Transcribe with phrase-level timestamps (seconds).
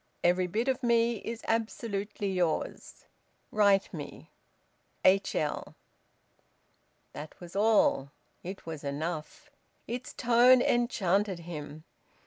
[0.23, 3.05] Every bit of me is absolutely yours.
[3.51, 4.31] Write me.
[5.05, 5.75] H.L."
[7.13, 8.09] That was all.
[8.41, 9.51] It was enough.
[9.87, 11.83] Its tone enchanted him.